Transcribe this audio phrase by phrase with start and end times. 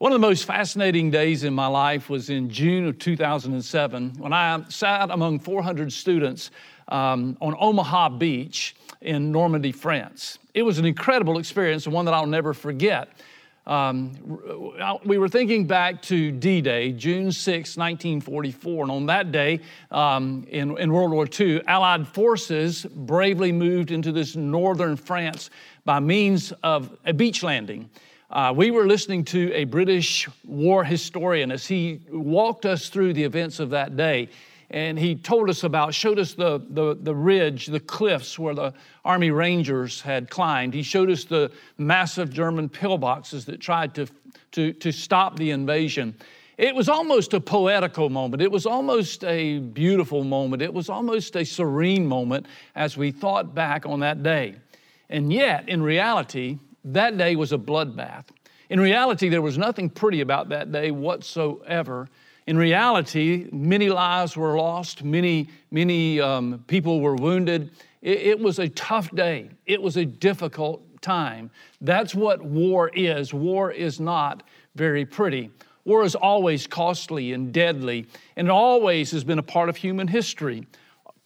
[0.00, 4.32] One of the most fascinating days in my life was in June of 2007 when
[4.32, 6.50] I sat among 400 students
[6.88, 10.38] um, on Omaha Beach in Normandy, France.
[10.54, 13.10] It was an incredible experience one that I'll never forget.
[13.66, 14.14] Um,
[15.04, 19.60] we were thinking back to D Day, June 6, 1944, and on that day
[19.90, 25.50] um, in, in World War II, Allied forces bravely moved into this northern France
[25.84, 27.90] by means of a beach landing.
[28.30, 33.24] Uh, we were listening to a British war historian as he walked us through the
[33.24, 34.28] events of that day.
[34.70, 38.72] And he told us about, showed us the, the, the ridge, the cliffs where the
[39.04, 40.74] Army Rangers had climbed.
[40.74, 44.06] He showed us the massive German pillboxes that tried to,
[44.52, 46.14] to, to stop the invasion.
[46.56, 48.42] It was almost a poetical moment.
[48.42, 50.62] It was almost a beautiful moment.
[50.62, 54.54] It was almost a serene moment as we thought back on that day.
[55.08, 58.24] And yet, in reality, that day was a bloodbath.
[58.68, 62.08] In reality, there was nothing pretty about that day whatsoever.
[62.46, 67.70] In reality, many lives were lost, many, many um, people were wounded.
[68.02, 71.50] It, it was a tough day, it was a difficult time.
[71.80, 73.34] That's what war is.
[73.34, 74.42] War is not
[74.74, 75.50] very pretty.
[75.84, 78.06] War is always costly and deadly,
[78.36, 80.66] and it always has been a part of human history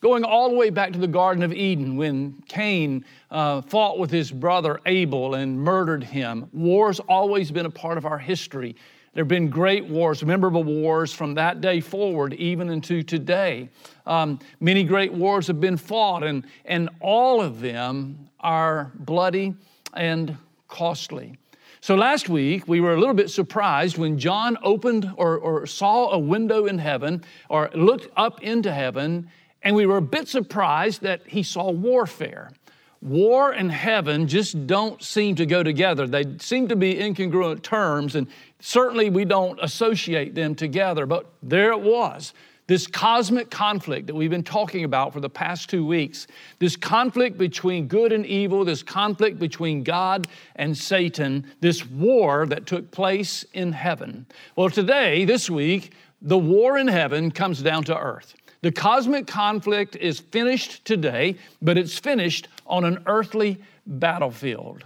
[0.05, 4.11] going all the way back to the Garden of Eden when Cain uh, fought with
[4.11, 6.46] his brother Abel and murdered him.
[6.52, 8.77] War's always been a part of our history.
[9.14, 13.70] There have been great wars, memorable wars from that day forward, even into today.
[14.05, 19.55] Um, many great wars have been fought, and, and all of them are bloody
[19.94, 20.36] and
[20.68, 21.39] costly.
[21.80, 26.11] So last week, we were a little bit surprised when John opened or, or saw
[26.11, 29.30] a window in heaven or looked up into heaven
[29.64, 32.52] and we were a bit surprised that he saw warfare.
[33.00, 36.06] War and heaven just don't seem to go together.
[36.06, 38.28] They seem to be incongruent terms, and
[38.60, 41.04] certainly we don't associate them together.
[41.04, 42.32] But there it was
[42.66, 46.26] this cosmic conflict that we've been talking about for the past two weeks,
[46.58, 52.64] this conflict between good and evil, this conflict between God and Satan, this war that
[52.64, 54.24] took place in heaven.
[54.56, 58.34] Well, today, this week, the war in heaven comes down to earth.
[58.64, 64.85] The cosmic conflict is finished today, but it's finished on an earthly battlefield.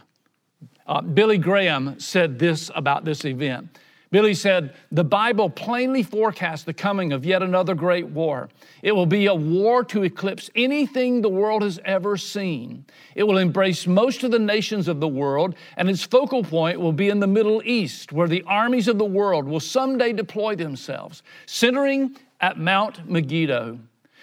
[0.84, 3.78] Uh, Billy Graham said this about this event.
[4.10, 8.48] Billy said, The Bible plainly forecasts the coming of yet another great war.
[8.82, 12.84] It will be a war to eclipse anything the world has ever seen.
[13.14, 16.92] It will embrace most of the nations of the world, and its focal point will
[16.92, 21.22] be in the Middle East, where the armies of the world will someday deploy themselves,
[21.46, 23.78] centering at Mount Megiddo.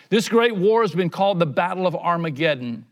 [0.09, 2.85] This great war has been called the Battle of Armageddon.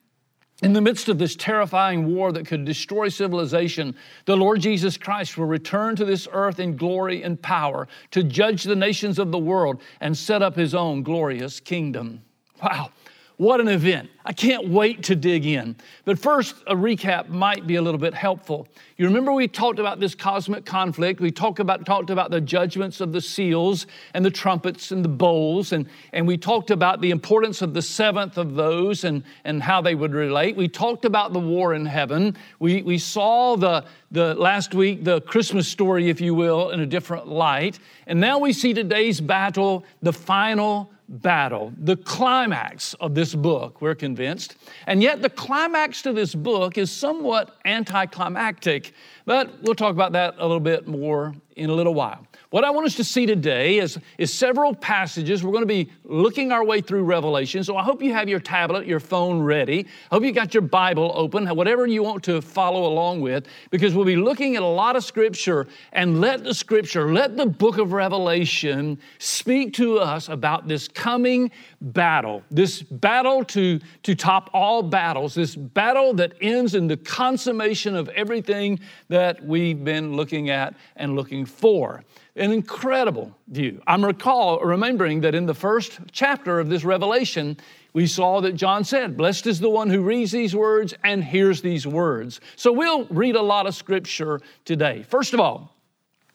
[0.62, 3.96] In the midst of this terrifying war that could destroy civilization,
[4.26, 8.64] the Lord Jesus Christ will return to this earth in glory and power to judge
[8.64, 12.22] the nations of the world and set up his own glorious kingdom.
[12.62, 12.92] Wow.
[13.38, 14.10] What an event.
[14.26, 15.76] I can't wait to dig in.
[16.06, 18.68] But first, a recap might be a little bit helpful.
[18.96, 21.20] You remember we talked about this cosmic conflict.
[21.20, 25.10] We talked about, talked about the judgments of the seals and the trumpets and the
[25.10, 29.64] bowls, and, and we talked about the importance of the seventh of those and, and
[29.64, 30.56] how they would relate.
[30.56, 32.38] We talked about the war in heaven.
[32.60, 36.86] We, we saw the, the last week the Christmas story, if you will, in a
[36.86, 37.80] different light.
[38.06, 40.92] And now we see today's battle, the final
[41.22, 44.56] battle, the climax of this book, we're convinced.
[44.88, 48.94] And yet, the climax to this book is somewhat anticlimactic,
[49.26, 52.26] but we'll talk about that a little bit more in a little while.
[52.54, 55.44] What I want us to see today is, is several passages.
[55.44, 57.64] We're going to be looking our way through Revelation.
[57.64, 59.88] So I hope you have your tablet, your phone ready.
[60.12, 63.96] I hope you got your Bible open, whatever you want to follow along with, because
[63.96, 67.80] we'll be looking at a lot of Scripture and let the Scripture, let the book
[67.80, 71.50] of Revelation speak to us about this coming
[71.82, 77.96] battle, this battle to, to top all battles, this battle that ends in the consummation
[77.96, 82.04] of everything that we've been looking at and looking for.
[82.36, 83.80] An incredible view.
[83.86, 87.58] I'm recall remembering that in the first chapter of this revelation,
[87.94, 91.62] we saw that John said, Blessed is the one who reads these words and hears
[91.62, 92.42] these words.
[92.56, 95.04] So we'll read a lot of scripture today.
[95.04, 95.76] First of all,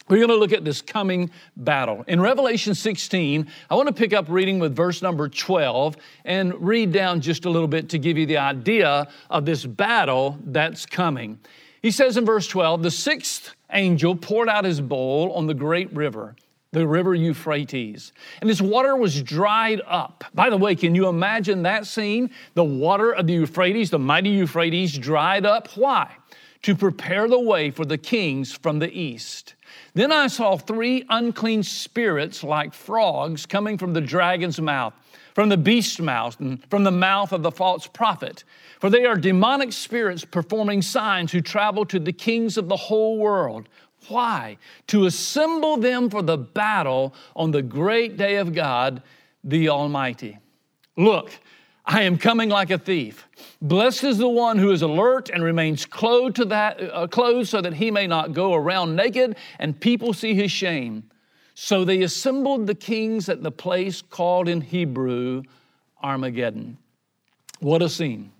[0.08, 2.04] we're going to look at this coming battle.
[2.06, 6.92] In Revelation 16, I want to pick up reading with verse number 12 and read
[6.92, 11.40] down just a little bit to give you the idea of this battle that's coming.
[11.82, 15.92] He says in verse 12, The sixth angel poured out his bowl on the great
[15.94, 16.34] river,
[16.72, 20.24] the river Euphrates, and its water was dried up.
[20.34, 22.30] By the way, can you imagine that scene?
[22.54, 25.68] The water of the Euphrates, the mighty Euphrates, dried up.
[25.76, 26.10] Why?
[26.62, 29.54] To prepare the way for the kings from the east.
[29.98, 34.94] Then I saw three unclean spirits like frogs coming from the dragon's mouth,
[35.34, 38.44] from the beast's mouth, and from the mouth of the false prophet.
[38.78, 43.18] For they are demonic spirits performing signs who travel to the kings of the whole
[43.18, 43.68] world.
[44.06, 44.58] Why?
[44.86, 49.02] To assemble them for the battle on the great day of God,
[49.42, 50.38] the Almighty.
[50.96, 51.32] Look,
[51.90, 53.26] I am coming like a thief.
[53.62, 57.62] Blessed is the one who is alert and remains clothed, to that, uh, clothed so
[57.62, 61.10] that he may not go around naked and people see his shame.
[61.54, 65.44] So they assembled the kings at the place called in Hebrew
[66.02, 66.76] Armageddon.
[67.60, 68.32] What a scene.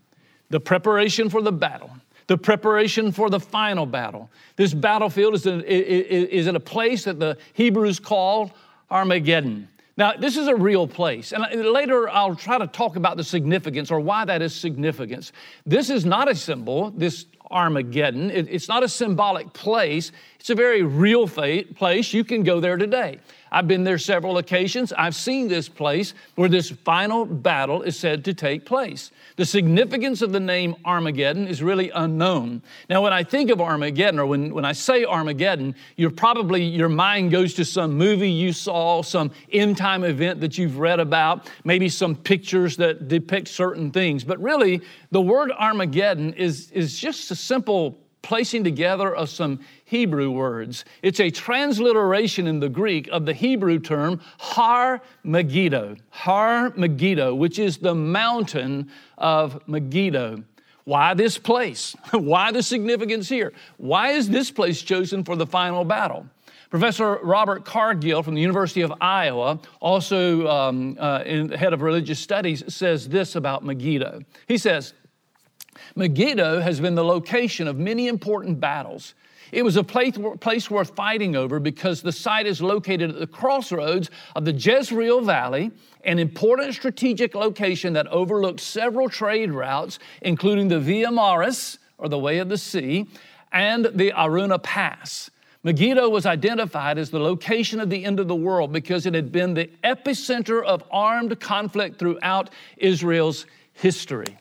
[0.50, 1.90] The preparation for the battle,
[2.26, 4.30] the preparation for the final battle.
[4.56, 8.52] This battlefield is, in, is in a place that the Hebrews call
[8.90, 9.68] Armageddon.
[9.98, 11.32] Now, this is a real place.
[11.32, 15.32] And later I'll try to talk about the significance or why that is significance.
[15.66, 18.30] This is not a symbol, this Armageddon.
[18.30, 22.14] it's not a symbolic place, it's a very real place.
[22.14, 23.18] You can go there today.
[23.50, 24.92] I've been there several occasions.
[24.92, 29.10] I've seen this place where this final battle is said to take place.
[29.36, 32.62] The significance of the name Armageddon is really unknown.
[32.90, 36.88] Now, when I think of Armageddon, or when, when I say Armageddon, you're probably, your
[36.88, 41.50] mind goes to some movie you saw, some end time event that you've read about,
[41.64, 44.24] maybe some pictures that depict certain things.
[44.24, 50.30] But really, the word Armageddon is, is just a simple placing together of some Hebrew
[50.30, 50.84] words.
[51.02, 57.58] It's a transliteration in the Greek of the Hebrew term Har Megiddo, Har Megiddo, which
[57.58, 60.42] is the mountain of Megiddo.
[60.84, 61.94] Why this place?
[62.12, 63.52] Why the significance here?
[63.76, 66.26] Why is this place chosen for the final battle?
[66.70, 71.24] Professor Robert Cargill from the University of Iowa, also um, uh,
[71.56, 74.20] head of religious studies, says this about Megiddo.
[74.46, 74.92] He says,
[75.98, 79.14] Megiddo has been the location of many important battles.
[79.50, 84.08] It was a place, worth fighting over because the site is located at the crossroads
[84.36, 85.72] of the Jezreel Valley,
[86.04, 92.18] an important strategic location that overlooked several trade routes, including the Via Maris, or the
[92.18, 93.08] Way of the Sea,
[93.50, 95.30] and the Aruna Pass.
[95.64, 99.32] Megiddo was identified as the location of the end of the world because it had
[99.32, 104.38] been the epicenter of armed conflict throughout Israel's history.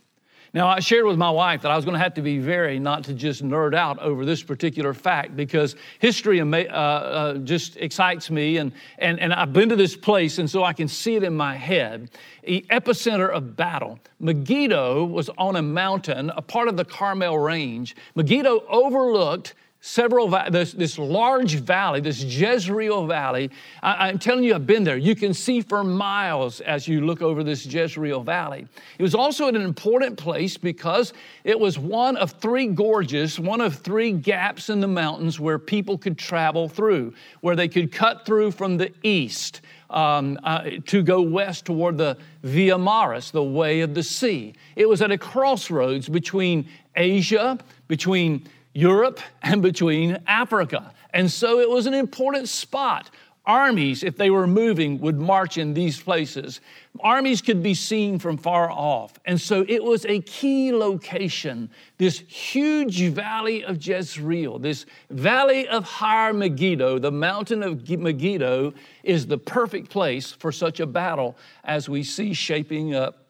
[0.57, 2.79] Now, I shared with my wife that I was going to have to be very
[2.79, 8.31] not to just nerd out over this particular fact because history uh, uh, just excites
[8.31, 11.21] me, and, and, and I've been to this place, and so I can see it
[11.21, 12.09] in my head.
[12.43, 13.99] The epicenter of battle.
[14.19, 17.95] Megiddo was on a mountain, a part of the Carmel Range.
[18.15, 19.53] Megiddo overlooked
[19.87, 23.49] several, this, this large valley, this Jezreel Valley.
[23.81, 24.97] I, am telling you, I've been there.
[24.97, 28.67] You can see for miles as you look over this Jezreel Valley.
[28.99, 31.13] It was also an important place because
[31.45, 35.97] it was one of three gorges, one of three gaps in the mountains where people
[35.97, 39.61] could travel through, where they could cut through from the east.
[39.89, 44.53] Um, uh, to go west toward the Via Maris, the way of the sea.
[44.75, 46.67] It was at a crossroads between
[46.97, 47.57] Asia,
[47.87, 48.45] between
[48.77, 50.93] Europe and between Africa.
[51.11, 53.09] And so it was an important spot.
[53.43, 56.61] Armies, if they were moving, would march in these places.
[56.99, 59.17] Armies could be seen from far off.
[59.25, 65.83] And so it was a key location, this huge valley of Jezreel, this valley of
[65.83, 71.89] Har Megiddo, the mountain of Megiddo, is the perfect place for such a battle as
[71.89, 73.25] we see shaping up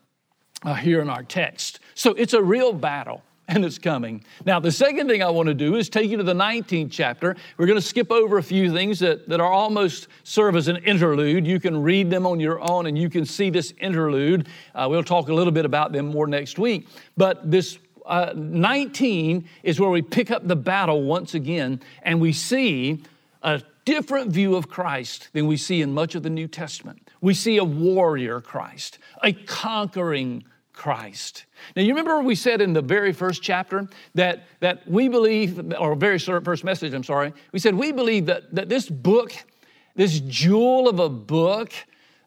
[0.63, 1.79] uh, here in our text.
[1.95, 4.23] So it's a real battle and it's coming.
[4.45, 7.35] Now, the second thing I want to do is take you to the 19th chapter.
[7.57, 10.77] We're going to skip over a few things that, that are almost serve as an
[10.77, 11.47] interlude.
[11.47, 14.47] You can read them on your own and you can see this interlude.
[14.75, 16.87] Uh, we'll talk a little bit about them more next week.
[17.15, 22.33] But this uh, 19 is where we pick up the battle once again and we
[22.33, 23.03] see
[23.43, 27.09] a different view of Christ than we see in much of the New Testament.
[27.21, 30.43] We see a warrior Christ, a conquering
[30.77, 31.45] Christ.
[31.75, 35.95] Now, you remember we said in the very first chapter that, that we believe, or
[35.95, 39.33] very first message, I'm sorry, we said we believe that, that this book,
[39.95, 41.73] this jewel of a book,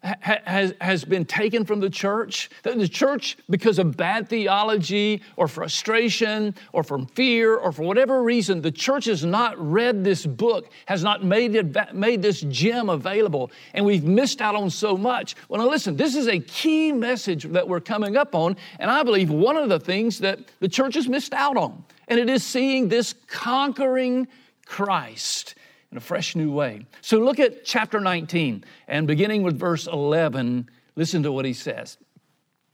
[0.03, 2.49] has, has been taken from the church.
[2.63, 8.23] That the church, because of bad theology or frustration or from fear or for whatever
[8.23, 12.89] reason, the church has not read this book, has not made, it, made this gem
[12.89, 15.35] available, and we've missed out on so much.
[15.49, 19.03] Well, now listen, this is a key message that we're coming up on, and I
[19.03, 22.43] believe one of the things that the church has missed out on, and it is
[22.43, 24.27] seeing this conquering
[24.65, 25.55] Christ
[25.91, 26.85] in a fresh new way.
[27.01, 31.97] So look at chapter 19 and beginning with verse 11, listen to what he says.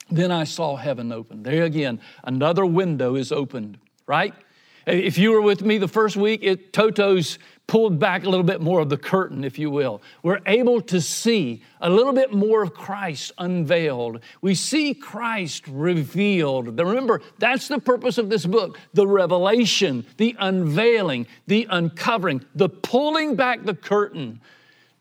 [0.09, 1.43] Then I saw heaven open.
[1.43, 4.33] There again, another window is opened, right?
[4.87, 8.61] If you were with me the first week, it, Toto's pulled back a little bit
[8.61, 10.01] more of the curtain, if you will.
[10.23, 14.21] We're able to see a little bit more of Christ unveiled.
[14.41, 16.79] We see Christ revealed.
[16.79, 23.35] Remember, that's the purpose of this book the revelation, the unveiling, the uncovering, the pulling
[23.35, 24.39] back the curtain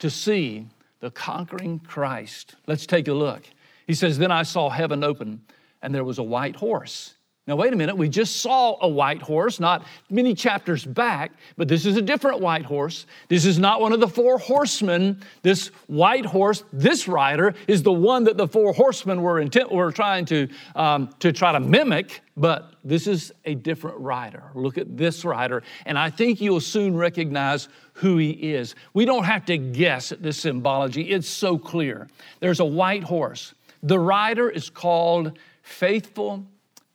[0.01, 0.67] to see
[0.99, 2.57] the conquering Christ.
[2.67, 3.45] Let's take a look.
[3.87, 5.43] He says, Then I saw heaven open,
[5.81, 7.16] and there was a white horse.
[7.47, 11.69] Now, wait a minute, we just saw a white horse not many chapters back, but
[11.69, 13.07] this is a different white horse.
[13.29, 15.23] This is not one of the four horsemen.
[15.43, 19.93] This white horse, this rider, is the one that the four horsemen were, intent, were
[19.93, 24.51] trying to, um, to try to mimic, but this is a different rider.
[24.55, 28.75] Look at this rider, and I think you'll soon recognize who he is.
[28.93, 32.09] We don't have to guess at this symbology, it's so clear.
[32.41, 33.55] There's a white horse.
[33.85, 36.45] The rider is called faithful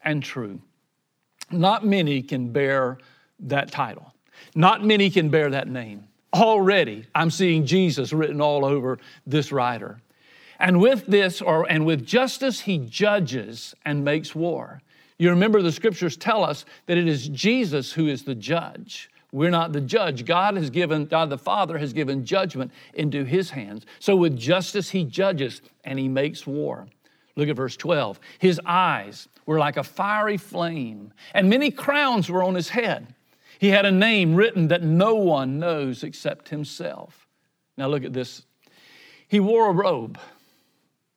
[0.03, 0.61] and true.
[1.51, 2.97] Not many can bear
[3.39, 4.13] that title.
[4.55, 6.05] Not many can bear that name.
[6.33, 9.99] Already, I'm seeing Jesus written all over this writer.
[10.59, 14.81] And with this, or and with justice, he judges and makes war.
[15.17, 19.09] You remember the scriptures tell us that it is Jesus who is the judge.
[19.31, 20.25] We're not the judge.
[20.25, 23.85] God has given, God the Father has given judgment into his hands.
[23.99, 26.87] So with justice, he judges and he makes war.
[27.41, 28.19] Look at verse 12.
[28.37, 33.15] His eyes were like a fiery flame, and many crowns were on his head.
[33.57, 37.25] He had a name written that no one knows except himself.
[37.77, 38.43] Now, look at this.
[39.27, 40.19] He wore a robe.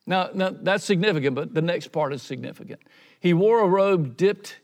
[0.07, 2.81] Now, now, that's significant, but the next part is significant.
[3.21, 4.61] He wore a robe dipped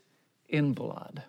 [0.49, 1.21] in blood.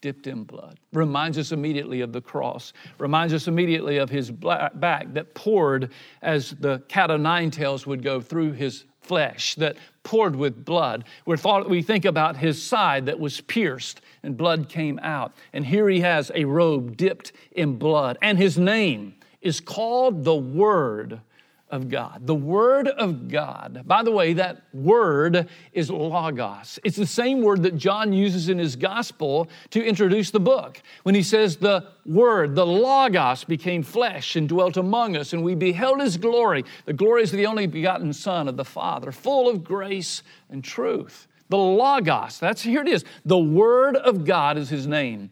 [0.00, 0.78] Dipped in blood.
[0.92, 2.72] Reminds us immediately of the cross.
[2.98, 5.90] Reminds us immediately of his back that poured
[6.22, 11.04] as the cat o' nine tails would go through his flesh that poured with blood.
[11.26, 15.34] we thought, we think about his side that was pierced and blood came out.
[15.52, 18.16] And here he has a robe dipped in blood.
[18.22, 21.20] And his name is called the Word
[21.70, 22.26] of God.
[22.26, 23.82] The Word of God.
[23.86, 26.78] By the way, that word is logos.
[26.84, 30.82] It's the same word that John uses in his gospel to introduce the book.
[31.04, 35.54] When he says, The Word, the logos became flesh and dwelt among us, and we
[35.54, 36.64] beheld his glory.
[36.84, 41.26] The glory is the only begotten Son of the Father, full of grace and truth.
[41.48, 43.04] The logos, that's here it is.
[43.24, 45.30] The Word of God is his name.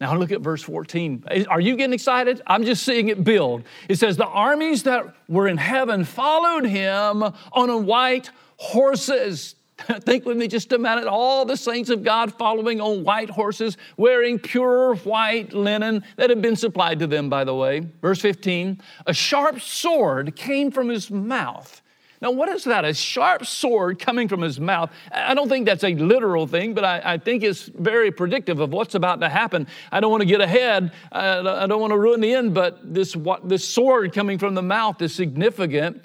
[0.00, 1.24] Now look at verse 14.
[1.48, 2.42] Are you getting excited?
[2.46, 3.64] I'm just seeing it build.
[3.88, 9.54] It says, The armies that were in heaven followed him on a white horses.
[9.78, 11.06] Think with me just a minute.
[11.06, 16.42] All the saints of God following on white horses, wearing pure white linen that had
[16.42, 17.86] been supplied to them, by the way.
[18.02, 21.80] Verse 15 A sharp sword came from his mouth
[22.26, 22.84] now, what is that?
[22.84, 24.90] A sharp sword coming from his mouth.
[25.12, 28.72] I don't think that's a literal thing, but I, I think it's very predictive of
[28.72, 29.68] what's about to happen.
[29.92, 32.92] I don't want to get ahead, uh, I don't want to ruin the end, but
[32.92, 36.04] this, what, this sword coming from the mouth is significant.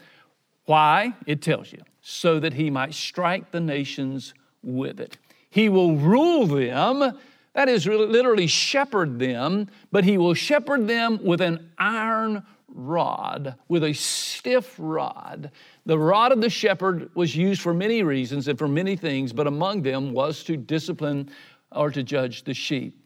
[0.65, 1.15] Why?
[1.25, 1.81] It tells you.
[2.01, 5.17] So that he might strike the nations with it.
[5.49, 7.17] He will rule them,
[7.55, 13.83] that is, literally shepherd them, but he will shepherd them with an iron rod, with
[13.83, 15.51] a stiff rod.
[15.85, 19.47] The rod of the shepherd was used for many reasons and for many things, but
[19.47, 21.29] among them was to discipline
[21.71, 22.97] or to judge the sheep.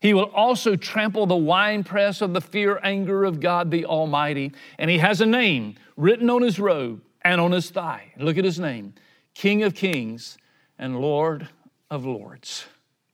[0.00, 4.52] He will also trample the winepress of the fear, anger of God the Almighty.
[4.78, 8.12] And he has a name written on his robe and on his thigh.
[8.18, 8.94] Look at his name
[9.34, 10.36] King of Kings
[10.78, 11.48] and Lord
[11.90, 12.66] of Lords.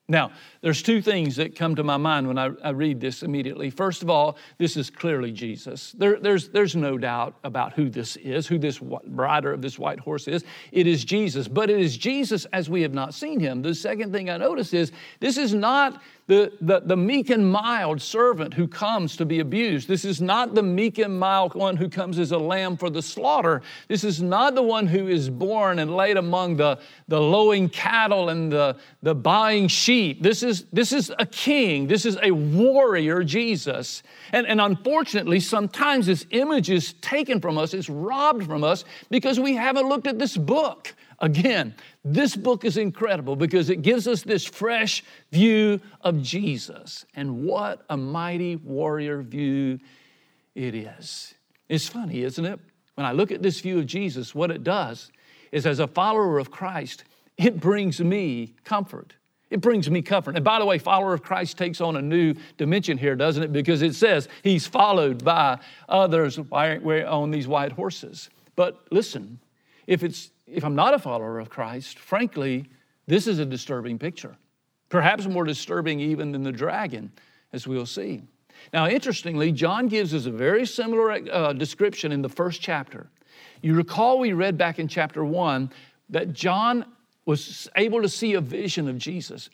[0.08, 3.70] Now, there's two things that come to my mind when I, I, read this immediately.
[3.70, 5.92] First of all, this is clearly Jesus.
[5.92, 9.98] There, there's, there's no doubt about who this is, who this rider of this white
[9.98, 10.44] horse is.
[10.70, 13.62] It is Jesus, but it is Jesus as we have not seen him.
[13.62, 18.00] The second thing I notice is this is not the, the, the meek and mild
[18.00, 19.88] servant who comes to be abused.
[19.88, 23.02] This is not the meek and mild one who comes as a lamb for the
[23.02, 23.62] slaughter.
[23.88, 28.28] This is not the one who is born and laid among the, the lowing cattle
[28.28, 30.22] and the, the buying sheep.
[30.22, 31.86] This is, this is a king.
[31.86, 34.02] This is a warrior, Jesus.
[34.32, 39.38] And, and unfortunately, sometimes this image is taken from us, it's robbed from us because
[39.40, 40.94] we haven't looked at this book.
[41.20, 47.04] Again, this book is incredible because it gives us this fresh view of Jesus.
[47.14, 49.78] And what a mighty warrior view
[50.54, 51.34] it is.
[51.68, 52.58] It's funny, isn't it?
[52.94, 55.10] When I look at this view of Jesus, what it does
[55.52, 57.04] is as a follower of Christ,
[57.36, 59.14] it brings me comfort.
[59.50, 60.36] It brings me comfort.
[60.36, 63.52] And by the way, follower of Christ takes on a new dimension here, doesn't it?
[63.52, 68.30] Because it says he's followed by others on these white horses.
[68.54, 69.40] But listen,
[69.86, 72.66] if it's if I'm not a follower of Christ, frankly,
[73.06, 74.36] this is a disturbing picture.
[74.90, 77.10] perhaps more disturbing even than the dragon,
[77.54, 78.20] as we'll see.
[78.74, 83.08] Now, interestingly, John gives us a very similar uh, description in the first chapter.
[83.62, 85.72] You recall we read back in chapter one
[86.10, 86.84] that John
[87.30, 89.50] was able to see a vision of Jesus.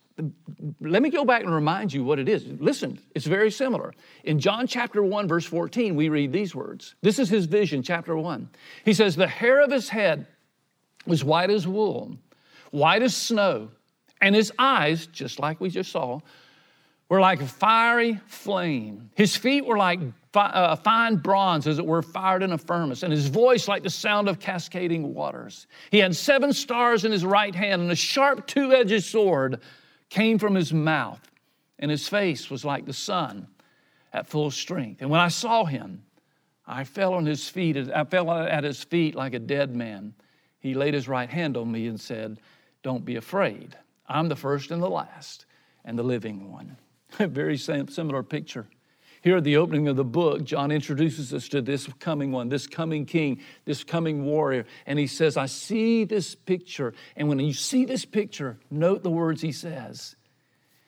[0.81, 2.47] Let me go back and remind you what it is.
[2.59, 3.93] Listen, it's very similar.
[4.25, 6.95] In John chapter 1, verse 14, we read these words.
[7.03, 8.49] This is his vision, chapter 1.
[8.87, 10.27] He says, The hair of his head
[11.07, 12.17] was white as wool,
[12.71, 13.69] white as snow,
[14.23, 16.21] and his eyes, just like we just saw,
[17.11, 19.11] were like a fiery flame.
[19.15, 20.01] His feet were like
[20.37, 23.83] fi- uh, fine bronze, as it were, fired in a furnace, and his voice like
[23.83, 25.67] the sound of cascading waters.
[25.91, 29.63] He had seven stars in his right hand, and a sharp two edged sword
[30.11, 31.21] came from his mouth,
[31.79, 33.49] and his face was like the sun
[34.13, 35.01] at full strength.
[35.01, 36.03] And when I saw him,
[36.67, 40.13] I fell on his feet, I fell at his feet like a dead man.
[40.61, 42.41] He laid his right hand on me and said,
[42.83, 43.75] Don't be afraid.
[44.07, 45.47] I'm the first and the last
[45.87, 46.77] and the living one.
[47.21, 48.67] A very similar picture.
[49.27, 52.69] Here at the opening of the book, John introduces us to this coming one, this
[52.69, 54.67] coming king, this coming warrior.
[54.87, 56.95] And he says, I see this picture.
[57.17, 60.15] And when you see this picture, note the words he says.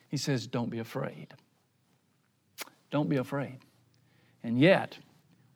[0.09, 1.35] He says, Don't be afraid.
[2.92, 3.59] Don't be afraid.
[4.45, 4.97] And yet,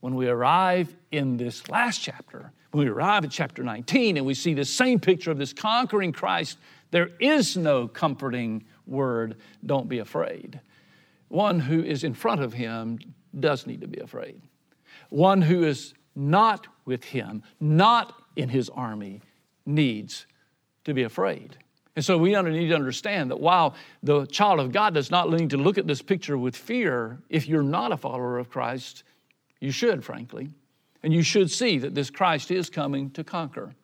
[0.00, 4.34] when we arrive in this last chapter, when we arrive at chapter 19 and we
[4.34, 6.58] see the same picture of this conquering Christ,
[6.90, 10.58] there is no comforting word, don't be afraid.
[11.32, 12.98] One who is in front of him
[13.40, 14.42] does need to be afraid.
[15.08, 19.22] One who is not with him, not in his army,
[19.64, 20.26] needs
[20.84, 21.56] to be afraid.
[21.96, 25.48] And so we need to understand that while the child of God does not need
[25.50, 29.02] to look at this picture with fear, if you're not a follower of Christ,
[29.58, 30.50] you should, frankly.
[31.02, 33.74] And you should see that this Christ is coming to conquer.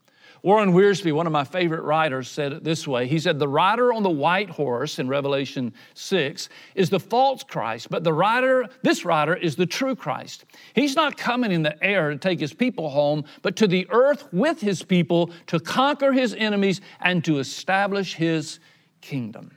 [0.42, 3.06] Warren Wiersbe, one of my favorite writers, said it this way.
[3.06, 7.88] He said, The rider on the white horse in Revelation 6 is the false Christ,
[7.90, 10.44] but the rider, this rider is the true Christ.
[10.74, 14.28] He's not coming in the air to take his people home, but to the earth
[14.32, 18.60] with his people to conquer his enemies and to establish his
[19.00, 19.50] kingdom.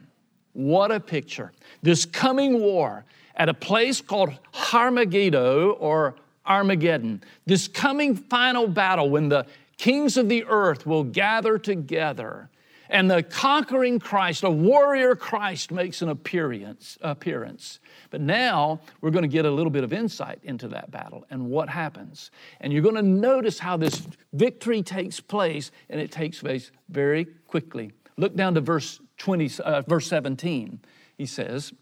[0.53, 1.51] What a picture.
[1.81, 6.15] This coming war at a place called Har Megiddo or
[6.45, 9.45] Armageddon, this coming final battle when the
[9.81, 12.49] kings of the earth will gather together
[12.87, 16.97] and the conquering Christ, a warrior Christ, makes an appearance.
[17.01, 17.79] appearance.
[18.11, 21.49] But now we're going to get a little bit of insight into that battle and
[21.49, 22.31] what happens.
[22.59, 27.25] And you're going to notice how this victory takes place, and it takes place very
[27.47, 27.93] quickly.
[28.17, 30.81] Look down to verse 20, uh, verse 17.
[31.17, 31.73] He says,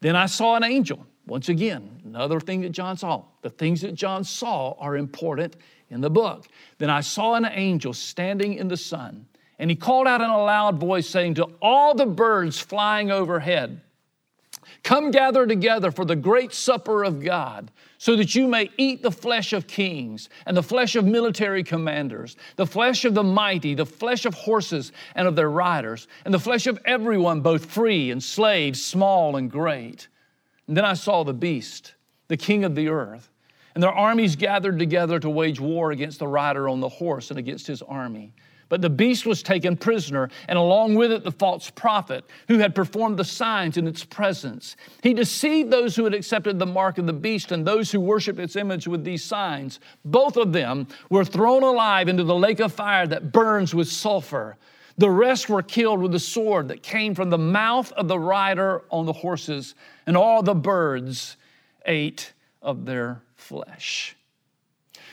[0.00, 3.22] "Then I saw an angel." Once again, another thing that John saw.
[3.42, 5.54] The things that John saw are important
[5.90, 6.46] in the book.
[6.78, 9.26] Then I saw an angel standing in the sun,
[9.58, 13.80] and he called out in a loud voice, saying to all the birds flying overhead,
[14.82, 19.10] Come gather together for the great supper of God, so that you may eat the
[19.10, 23.84] flesh of kings, and the flesh of military commanders, the flesh of the mighty, the
[23.84, 28.22] flesh of horses and of their riders, and the flesh of everyone, both free and
[28.22, 30.08] slave, small and great.
[30.66, 31.94] And then I saw the beast,
[32.28, 33.30] the king of the earth
[33.74, 37.38] and their armies gathered together to wage war against the rider on the horse and
[37.38, 38.32] against his army.
[38.70, 42.72] But the beast was taken prisoner, and along with it the false prophet who had
[42.72, 44.76] performed the signs in its presence.
[45.02, 48.38] He deceived those who had accepted the mark of the beast and those who worshiped
[48.38, 49.80] its image with these signs.
[50.04, 54.56] Both of them were thrown alive into the lake of fire that burns with sulfur.
[54.98, 58.82] The rest were killed with the sword that came from the mouth of the rider
[58.90, 59.74] on the horses,
[60.06, 61.36] and all the birds
[61.86, 64.16] ate of their flesh.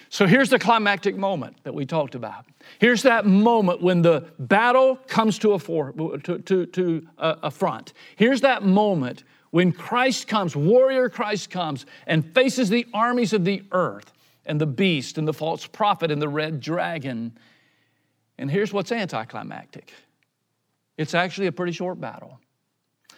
[0.09, 2.45] So here's the climactic moment that we talked about.
[2.77, 7.51] Here's that moment when the battle comes to a, for, to, to, to a, a
[7.51, 7.93] front.
[8.15, 13.63] Here's that moment when Christ comes, warrior Christ comes, and faces the armies of the
[13.71, 14.13] earth
[14.45, 17.35] and the beast and the false prophet and the red dragon.
[18.37, 19.91] And here's what's anticlimactic
[20.95, 22.39] it's actually a pretty short battle.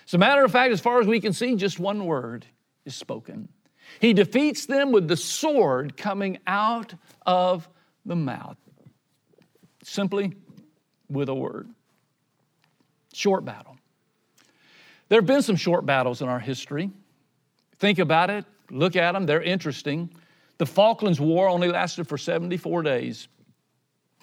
[0.07, 2.45] As a matter of fact, as far as we can see, just one word
[2.85, 3.49] is spoken
[3.99, 6.93] he defeats them with the sword coming out
[7.25, 7.67] of
[8.05, 8.57] the mouth.
[9.83, 10.33] Simply
[11.09, 11.69] with a word.
[13.13, 13.77] Short battle.
[15.09, 16.91] There have been some short battles in our history.
[17.79, 20.09] Think about it, look at them, they're interesting.
[20.57, 23.27] The Falklands War only lasted for 74 days.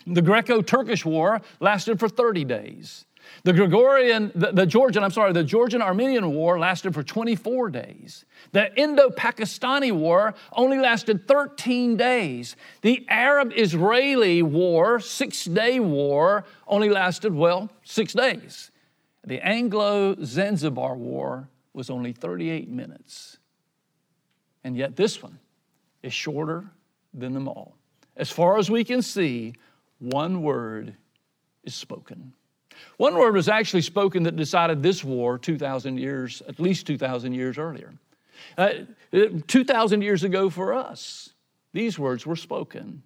[0.07, 3.07] The Greco Turkish War lasted for 30 days.
[3.45, 8.25] The Gregorian, the, the, Georgian, I'm sorry, the Georgian Armenian War lasted for 24 days.
[8.53, 12.57] The Indo Pakistani War only lasted 13 days.
[12.83, 18.71] The Arab Israeli War, six day war, only lasted, well, six days.
[19.25, 23.39] The Anglo Zanzibar War was only 38 minutes.
[24.65, 25.39] And yet, this one
[26.03, 26.65] is shorter
[27.12, 27.77] than them all.
[28.17, 29.55] As far as we can see,
[29.99, 30.97] one word
[31.65, 32.33] is spoken.
[32.96, 37.59] One word was actually spoken that decided this war 2,000 years, at least 2,000 years
[37.59, 37.92] earlier.
[38.57, 38.70] Uh,
[39.46, 41.31] 2,000 years ago for us,
[41.72, 43.02] these words were spoken.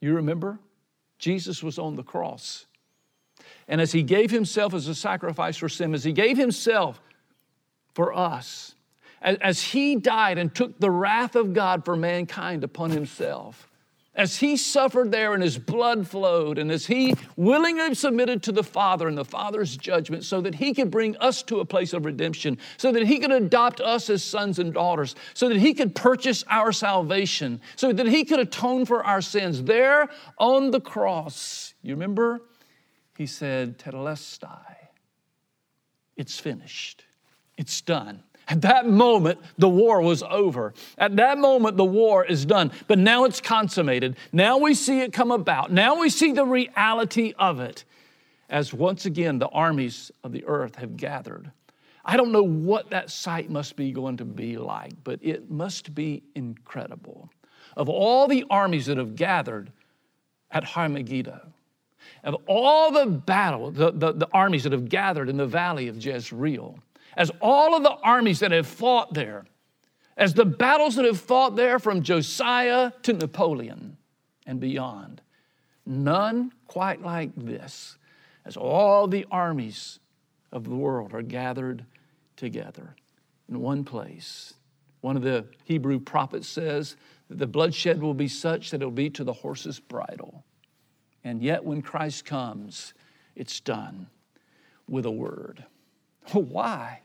[0.00, 0.58] You remember?
[1.18, 2.66] Jesus was on the cross.
[3.68, 7.00] And as he gave himself as a sacrifice for sin, as he gave himself
[7.94, 8.74] for us,
[9.22, 13.69] as, as he died and took the wrath of God for mankind upon himself,
[14.20, 18.62] as he suffered there and his blood flowed, and as he willingly submitted to the
[18.62, 22.04] Father and the Father's judgment, so that he could bring us to a place of
[22.04, 25.94] redemption, so that he could adopt us as sons and daughters, so that he could
[25.94, 31.72] purchase our salvation, so that he could atone for our sins, there on the cross,
[31.80, 32.42] you remember?
[33.16, 34.76] He said, Tetelestai,
[36.18, 37.04] it's finished,
[37.56, 38.22] it's done.
[38.50, 40.74] At that moment, the war was over.
[40.98, 42.72] At that moment, the war is done.
[42.88, 44.16] But now it's consummated.
[44.32, 45.70] Now we see it come about.
[45.70, 47.84] Now we see the reality of it
[48.48, 51.52] as once again the armies of the earth have gathered.
[52.04, 55.94] I don't know what that sight must be going to be like, but it must
[55.94, 57.30] be incredible.
[57.76, 59.70] Of all the armies that have gathered
[60.50, 60.88] at Har
[62.24, 66.04] of all the battle, the, the, the armies that have gathered in the valley of
[66.04, 66.78] Jezreel,
[67.20, 69.44] as all of the armies that have fought there,
[70.16, 73.98] as the battles that have fought there from Josiah to Napoleon
[74.46, 75.20] and beyond,
[75.84, 77.98] none quite like this,
[78.46, 79.98] as all the armies
[80.50, 81.84] of the world are gathered
[82.36, 82.96] together
[83.50, 84.54] in one place.
[85.02, 86.96] One of the Hebrew prophets says
[87.28, 90.42] that the bloodshed will be such that it'll be to the horse's bridle.
[91.22, 92.94] And yet, when Christ comes,
[93.36, 94.06] it's done
[94.88, 95.66] with a word.
[96.32, 97.00] Why?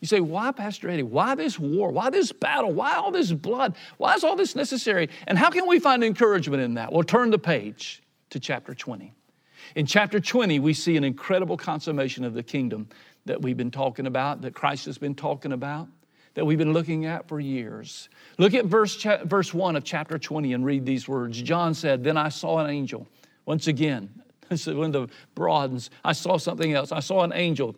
[0.00, 1.02] You say, why, Pastor Eddie?
[1.02, 1.90] Why this war?
[1.90, 2.72] Why this battle?
[2.72, 3.74] Why all this blood?
[3.96, 5.08] Why is all this necessary?
[5.26, 6.92] And how can we find encouragement in that?
[6.92, 9.12] Well, turn the page to chapter 20.
[9.74, 12.88] In chapter 20, we see an incredible consummation of the kingdom
[13.26, 15.88] that we've been talking about, that Christ has been talking about,
[16.34, 18.08] that we've been looking at for years.
[18.38, 21.42] Look at verse, cha- verse 1 of chapter 20 and read these words.
[21.42, 23.08] John said, Then I saw an angel.
[23.46, 24.08] Once again,
[24.48, 25.90] this the broadens.
[26.04, 26.92] I saw something else.
[26.92, 27.74] I saw an angel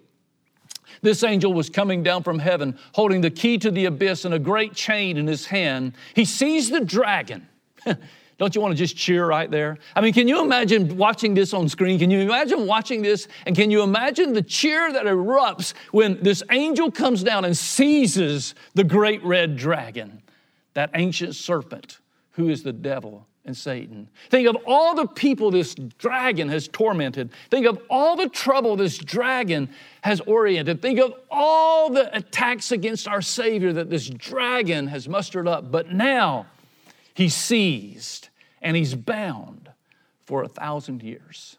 [1.03, 4.38] this angel was coming down from heaven, holding the key to the abyss and a
[4.38, 5.94] great chain in his hand.
[6.14, 7.48] He sees the dragon.
[8.38, 9.76] Don't you want to just cheer right there?
[9.94, 11.98] I mean, can you imagine watching this on screen?
[11.98, 13.29] Can you imagine watching this?
[13.44, 18.55] And can you imagine the cheer that erupts when this angel comes down and seizes
[18.74, 20.22] the great red dragon,
[20.72, 21.98] that ancient serpent
[22.31, 24.09] who is the devil and Satan.
[24.29, 27.31] Think of all the people this dragon has tormented.
[27.50, 29.70] Think of all the trouble this dragon
[30.03, 30.83] has oriented.
[30.83, 35.70] Think of all the attacks against our Savior that this dragon has mustered up.
[35.70, 36.46] But now
[37.14, 38.29] he's seized
[38.61, 39.70] and he's bound
[40.26, 41.57] for a thousand years.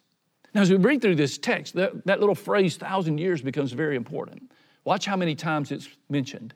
[0.53, 3.95] Now, as we read through this text, that, that little phrase, thousand years, becomes very
[3.95, 4.51] important.
[4.83, 6.53] Watch how many times it's mentioned.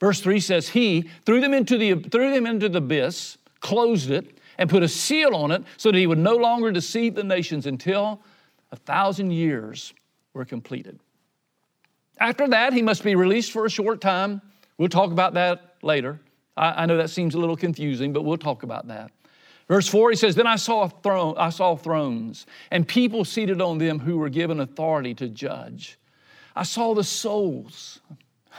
[0.00, 4.38] Verse 3 says, He threw them into the, threw them into the abyss, closed it,
[4.58, 7.66] and put a seal on it so that he would no longer deceive the nations
[7.66, 8.20] until
[8.70, 9.92] a thousand years
[10.34, 10.98] were completed.
[12.18, 14.40] After that, he must be released for a short time.
[14.78, 16.20] We'll talk about that later.
[16.56, 19.10] I, I know that seems a little confusing, but we'll talk about that.
[19.68, 23.78] Verse 4, he says, Then I saw, throne, I saw thrones and people seated on
[23.78, 25.98] them who were given authority to judge.
[26.54, 28.00] I saw the souls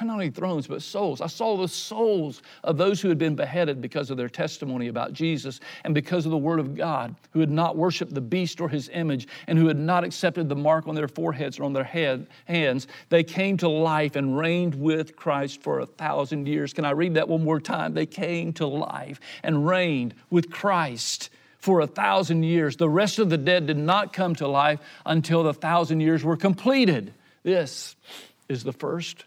[0.02, 1.22] not only thrones, but souls.
[1.22, 5.14] I saw the souls of those who had been beheaded because of their testimony about
[5.14, 8.70] Jesus and because of the Word of God, who had not worshiped the beast or
[8.70, 11.84] his image, and who had not accepted the mark on their foreheads or on their
[11.84, 12.88] head, hands.
[13.10, 16.74] They came to life and reigned with Christ for a thousand years.
[16.74, 17.94] Can I read that one more time?
[17.94, 21.30] They came to life and reigned with Christ
[21.60, 22.76] for a thousand years.
[22.76, 26.36] The rest of the dead did not come to life until the thousand years were
[26.36, 27.14] completed.
[27.44, 27.96] This
[28.50, 29.24] is the first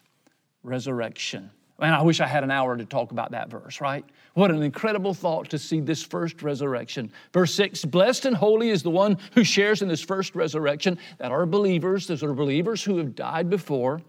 [0.66, 1.50] resurrection.
[1.78, 4.04] Man, I wish I had an hour to talk about that verse, right?
[4.32, 7.12] What an incredible thought to see this first resurrection.
[7.32, 11.32] Verse 6 Blessed and holy is the one who shares in this first resurrection, that
[11.32, 14.00] are believers, those are believers who have died before.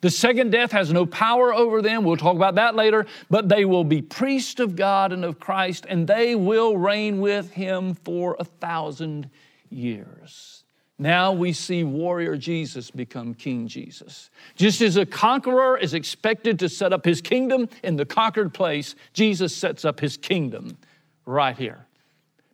[0.00, 2.04] The second death has no power over them.
[2.04, 3.06] We'll talk about that later.
[3.28, 7.50] But they will be priests of God and of Christ, and they will reign with
[7.50, 9.28] him for a thousand
[9.68, 10.59] years.
[11.00, 14.28] Now we see warrior Jesus become King Jesus.
[14.54, 18.94] Just as a conqueror is expected to set up his kingdom in the conquered place,
[19.14, 20.76] Jesus sets up his kingdom
[21.24, 21.86] right here.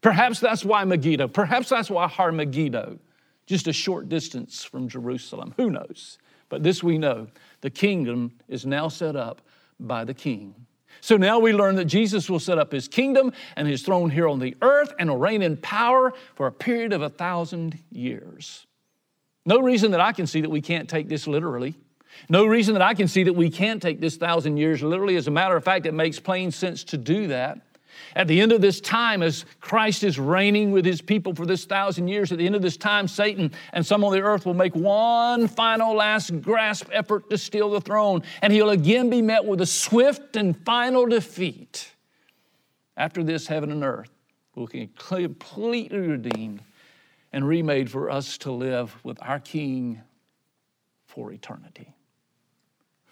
[0.01, 3.01] Perhaps that's why Megiddo, perhaps that's why Har Megiddo
[3.47, 5.53] just a short distance from Jerusalem.
[5.57, 6.19] Who knows?
[6.49, 7.27] But this we know
[7.63, 9.43] the kingdom is now set up
[9.81, 10.66] by the king.
[11.01, 14.29] So now we learn that Jesus will set up his kingdom and his throne here
[14.29, 18.67] on the earth and will reign in power for a period of a thousand years.
[19.45, 21.75] No reason that I can see that we can't take this literally.
[22.29, 25.17] No reason that I can see that we can't take this thousand years literally.
[25.17, 27.61] As a matter of fact, it makes plain sense to do that.
[28.15, 31.65] At the end of this time, as Christ is reigning with his people for this
[31.65, 34.55] thousand years, at the end of this time, Satan and some on the earth will
[34.55, 39.45] make one final last grasp effort to steal the throne, and he'll again be met
[39.45, 41.93] with a swift and final defeat.
[42.97, 44.11] After this, heaven and earth
[44.55, 46.63] will be completely redeemed
[47.33, 50.01] and remade for us to live with our King
[51.05, 51.95] for eternity.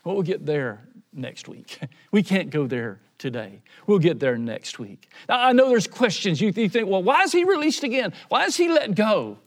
[0.03, 1.79] Well, we'll get there next week.
[2.12, 3.62] We can't go there today.
[3.87, 5.09] We'll get there next week.
[5.29, 6.40] Now, I know there's questions.
[6.40, 8.12] You think, well, why is he released again?
[8.29, 9.38] Why is he let go?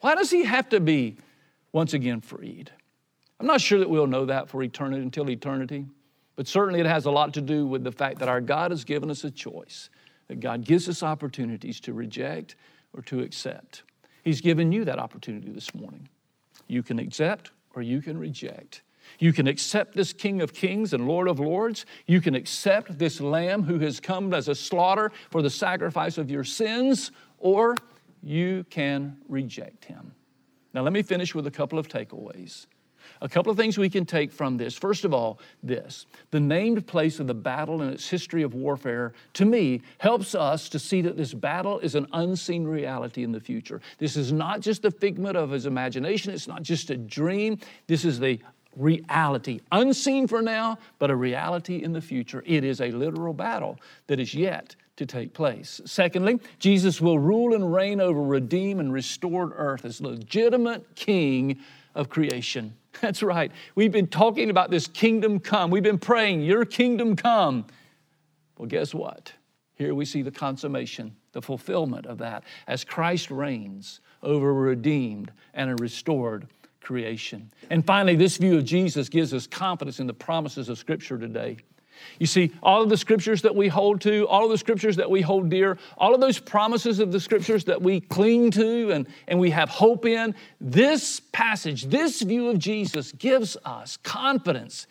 [0.00, 1.16] Why does he have to be
[1.72, 2.70] once again freed?
[3.40, 5.86] I'm not sure that we'll know that for eternity until eternity,
[6.36, 8.84] but certainly it has a lot to do with the fact that our God has
[8.84, 9.90] given us a choice,
[10.28, 12.56] that God gives us opportunities to reject
[12.94, 13.82] or to accept.
[14.24, 16.08] He's given you that opportunity this morning.
[16.66, 18.82] You can accept or you can reject.
[19.18, 21.86] You can accept this King of Kings and Lord of Lords.
[22.06, 26.30] You can accept this Lamb who has come as a slaughter for the sacrifice of
[26.30, 27.76] your sins, or
[28.22, 30.12] you can reject him.
[30.74, 32.66] Now, let me finish with a couple of takeaways.
[33.20, 34.76] A couple of things we can take from this.
[34.76, 39.12] First of all, this the named place of the battle and its history of warfare,
[39.34, 43.40] to me, helps us to see that this battle is an unseen reality in the
[43.40, 43.80] future.
[43.98, 47.58] This is not just a figment of his imagination, it's not just a dream.
[47.86, 48.38] This is the
[48.78, 52.42] reality, unseen for now, but a reality in the future.
[52.46, 55.80] It is a literal battle that is yet to take place.
[55.84, 61.58] Secondly, Jesus will rule and reign over redeemed and restored earth as legitimate king
[61.94, 62.74] of creation.
[63.00, 63.52] That's right.
[63.74, 65.70] We've been talking about this kingdom come.
[65.70, 67.66] We've been praying, Your kingdom come.
[68.56, 69.32] Well, guess what?
[69.74, 75.30] Here we see the consummation, the fulfillment of that as Christ reigns over a redeemed
[75.54, 76.48] and a restored
[76.88, 77.52] creation.
[77.68, 81.58] And finally, this view of Jesus gives us confidence in the promises of Scripture today.
[82.18, 85.10] You see, all of the scriptures that we hold to, all of the scriptures that
[85.10, 89.06] we hold dear, all of those promises of the scriptures that we cling to and,
[89.26, 94.86] and we have hope in, this passage, this view of Jesus gives us confidence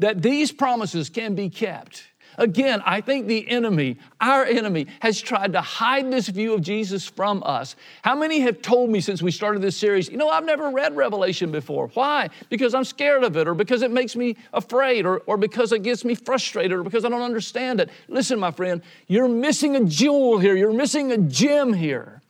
[0.00, 2.04] that these promises can be kept
[2.38, 7.06] Again, I think the enemy, our enemy, has tried to hide this view of Jesus
[7.06, 7.76] from us.
[8.02, 10.96] How many have told me since we started this series, you know, I've never read
[10.96, 11.88] Revelation before?
[11.94, 12.28] Why?
[12.48, 15.82] Because I'm scared of it, or because it makes me afraid, or, or because it
[15.82, 17.90] gets me frustrated, or because I don't understand it.
[18.08, 22.22] Listen, my friend, you're missing a jewel here, you're missing a gem here.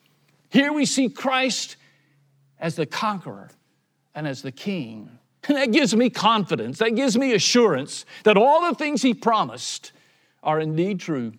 [0.51, 1.77] Here we see Christ
[2.59, 3.51] as the conqueror
[4.15, 5.11] and as the king.
[5.49, 9.93] And that gives me confidence, that gives me assurance that all the things he promised
[10.47, 11.33] are indeed true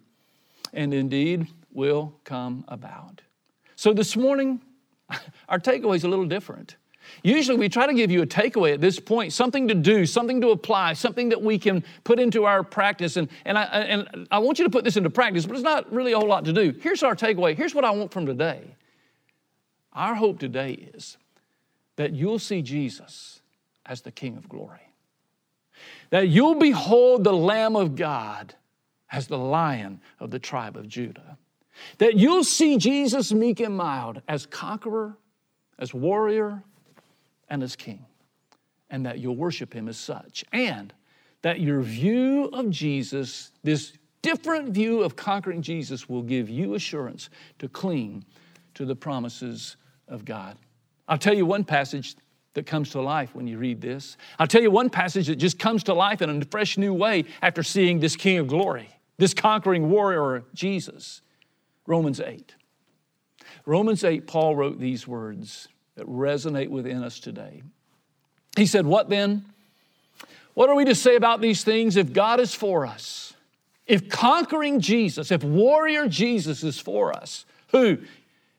[0.74, 3.22] and indeed will come about.
[3.76, 4.62] So this morning,
[5.50, 6.76] our takeaway is a little different.
[7.24, 10.42] Usually, we try to give you a takeaway at this point, something to do, something
[10.42, 13.16] to apply, something that we can put into our practice.
[13.16, 15.92] And, and, I, and I want you to put this into practice, but it's not
[15.92, 16.78] really a whole lot to do.
[16.82, 17.56] Here's our takeaway.
[17.56, 18.76] Here's what I want from today.
[19.94, 21.18] Our hope today is
[21.96, 23.40] that you'll see Jesus
[23.86, 24.92] as the King of glory,
[26.10, 28.54] that you'll behold the Lamb of God
[29.12, 31.38] as the lion of the tribe of Judah.
[32.00, 35.18] That you'll see Jesus meek and mild as conqueror,
[35.80, 36.64] as warrior,
[37.50, 38.06] and as king.
[38.90, 40.44] And that you'll worship him as such.
[40.52, 40.94] And
[41.42, 47.30] that your view of Jesus, this different view of conquering Jesus, will give you assurance
[47.60, 48.26] to cling
[48.74, 50.58] to the promises of God.
[51.08, 52.16] I'll tell you one passage
[52.54, 54.18] that comes to life when you read this.
[54.40, 57.26] I'll tell you one passage that just comes to life in a fresh new way
[57.42, 61.22] after seeing this King of glory this conquering warrior, Jesus.
[61.86, 62.56] Romans 8.
[63.66, 67.64] Romans 8, Paul wrote these words that resonate within us today.
[68.56, 69.46] He said, What then?
[70.54, 73.34] What are we to say about these things if God is for us?
[73.86, 78.00] If conquering Jesus, if warrior Jesus is for us, who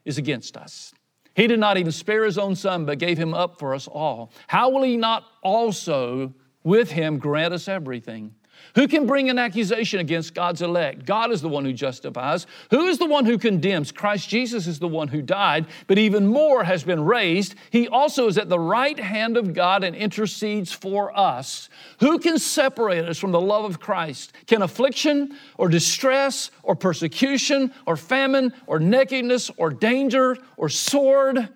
[0.05, 0.95] is against us?
[1.35, 4.33] He did not even spare his own son, but gave him up for us all.
[4.47, 6.33] How will he not also
[6.65, 8.35] with him grant us everything?
[8.75, 11.05] Who can bring an accusation against God's elect?
[11.05, 12.47] God is the one who justifies.
[12.71, 13.91] Who is the one who condemns?
[13.91, 17.55] Christ Jesus is the one who died, but even more has been raised.
[17.71, 21.69] He also is at the right hand of God and intercedes for us.
[22.01, 24.33] Who can separate us from the love of Christ?
[24.47, 31.49] Can affliction or distress or persecution or famine or nakedness or danger or sword?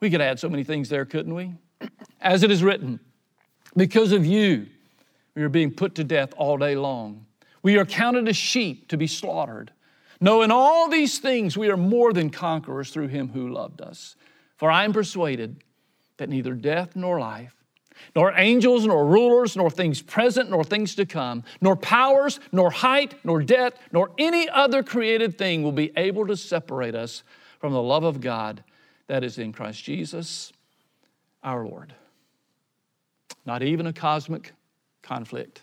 [0.00, 1.54] We could add so many things there, couldn't we?
[2.20, 3.00] As it is written,
[3.76, 4.66] because of you,
[5.38, 7.24] we are being put to death all day long.
[7.62, 9.70] We are counted as sheep to be slaughtered.
[10.20, 14.16] No, in all these things we are more than conquerors through him who loved us.
[14.56, 15.62] For I am persuaded
[16.16, 17.54] that neither death nor life,
[18.16, 23.14] nor angels, nor rulers, nor things present, nor things to come, nor powers, nor height,
[23.22, 27.22] nor depth, nor any other created thing will be able to separate us
[27.60, 28.64] from the love of God
[29.06, 30.52] that is in Christ Jesus
[31.44, 31.94] our Lord.
[33.46, 34.52] Not even a cosmic
[35.08, 35.62] conflict,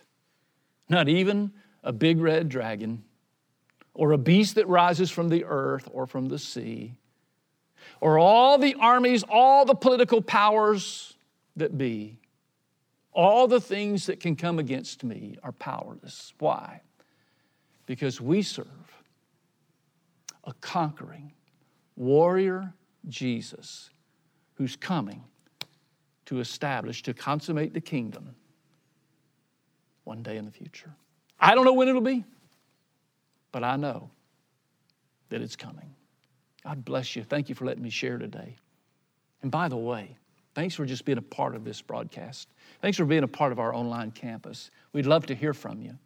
[0.90, 1.54] not even
[1.84, 3.04] a big red dragon,
[3.94, 6.96] or a beast that rises from the earth or from the sea,
[8.02, 11.16] or all the armies, all the political powers
[11.56, 12.18] that be,
[13.14, 16.34] all the things that can come against me are powerless.
[16.40, 16.82] Why?
[17.86, 18.68] Because we serve
[20.44, 21.32] a conquering
[21.96, 22.74] warrior
[23.08, 23.92] Jesus
[24.56, 25.24] who's coming
[26.26, 28.36] to establish, to consummate the kingdom
[30.06, 30.92] one day in the future.
[31.40, 32.24] I don't know when it'll be,
[33.52, 34.10] but I know
[35.30, 35.94] that it's coming.
[36.64, 37.24] God bless you.
[37.24, 38.56] Thank you for letting me share today.
[39.42, 40.18] And by the way,
[40.56, 42.48] thanks for just being a part of this broadcast.
[42.82, 44.72] Thanks for being a part of our online campus.
[44.94, 45.98] We'd love to hear from you.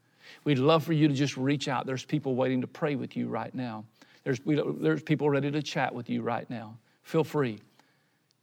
[0.43, 1.85] We'd love for you to just reach out.
[1.85, 3.85] There's people waiting to pray with you right now.
[4.23, 6.77] There's, we, there's people ready to chat with you right now.
[7.03, 7.59] Feel free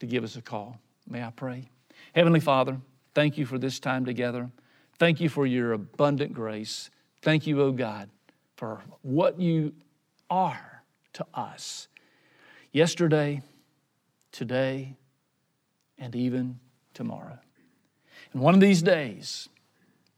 [0.01, 0.79] to give us a call.
[1.09, 1.69] May I pray?
[2.15, 2.79] Heavenly Father,
[3.15, 4.51] thank you for this time together.
[4.99, 6.91] Thank you for your abundant grace.
[7.23, 8.09] Thank you, O oh God,
[8.57, 9.75] for what you
[10.31, 10.83] are
[11.15, 11.89] to us
[12.73, 13.43] yesterday,
[14.33, 14.97] today,
[15.99, 16.59] and even
[16.95, 17.39] tomorrow.
[18.33, 19.49] And one of these days,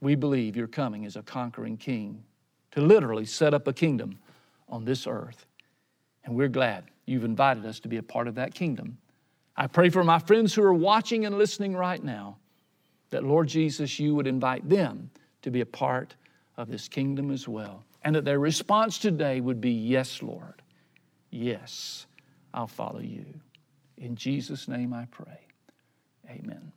[0.00, 2.22] we believe you're coming as a conquering king
[2.72, 4.18] to literally set up a kingdom
[4.68, 5.46] on this earth.
[6.24, 8.98] And we're glad you've invited us to be a part of that kingdom.
[9.56, 12.38] I pray for my friends who are watching and listening right now
[13.10, 15.10] that, Lord Jesus, you would invite them
[15.42, 16.14] to be a part
[16.56, 17.84] of this kingdom as well.
[18.02, 20.62] And that their response today would be, Yes, Lord.
[21.30, 22.06] Yes,
[22.54, 23.26] I'll follow you.
[23.96, 25.40] In Jesus' name I pray.
[26.30, 26.72] Amen.